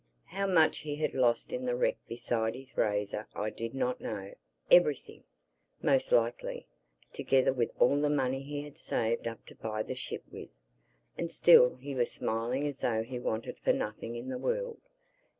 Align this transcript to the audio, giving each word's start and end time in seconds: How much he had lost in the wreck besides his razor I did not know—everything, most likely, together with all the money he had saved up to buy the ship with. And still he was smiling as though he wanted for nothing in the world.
How 0.25 0.47
much 0.47 0.79
he 0.79 0.95
had 0.95 1.13
lost 1.13 1.53
in 1.53 1.65
the 1.65 1.75
wreck 1.75 1.95
besides 2.07 2.55
his 2.55 2.75
razor 2.75 3.27
I 3.35 3.51
did 3.51 3.75
not 3.75 4.01
know—everything, 4.01 5.25
most 5.79 6.11
likely, 6.11 6.65
together 7.13 7.53
with 7.53 7.69
all 7.77 8.01
the 8.01 8.09
money 8.09 8.41
he 8.41 8.63
had 8.63 8.79
saved 8.79 9.27
up 9.27 9.45
to 9.45 9.53
buy 9.53 9.83
the 9.83 9.93
ship 9.93 10.23
with. 10.31 10.49
And 11.19 11.29
still 11.29 11.75
he 11.75 11.93
was 11.93 12.11
smiling 12.11 12.65
as 12.65 12.79
though 12.79 13.03
he 13.03 13.19
wanted 13.19 13.59
for 13.59 13.73
nothing 13.73 14.15
in 14.15 14.29
the 14.29 14.39
world. 14.39 14.79